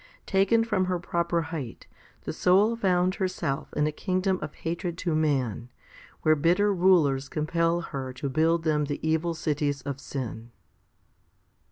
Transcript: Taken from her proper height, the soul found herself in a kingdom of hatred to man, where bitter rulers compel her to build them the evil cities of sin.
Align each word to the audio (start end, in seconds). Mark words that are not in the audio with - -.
Taken 0.25 0.63
from 0.63 0.85
her 0.85 0.97
proper 0.97 1.43
height, 1.53 1.85
the 2.23 2.33
soul 2.33 2.75
found 2.75 3.13
herself 3.13 3.71
in 3.73 3.85
a 3.85 3.91
kingdom 3.91 4.39
of 4.41 4.55
hatred 4.55 4.97
to 5.05 5.13
man, 5.13 5.69
where 6.23 6.35
bitter 6.35 6.73
rulers 6.73 7.29
compel 7.29 7.81
her 7.81 8.11
to 8.13 8.27
build 8.27 8.63
them 8.63 8.85
the 8.85 8.99
evil 9.07 9.35
cities 9.35 9.83
of 9.83 9.99
sin. 9.99 10.49